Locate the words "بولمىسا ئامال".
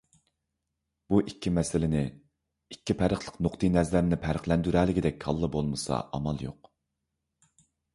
5.59-6.47